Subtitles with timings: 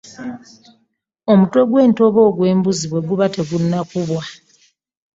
[1.31, 4.21] Omutwe gw'ente oba ogw'embuzi bweguba tegunnakubwa.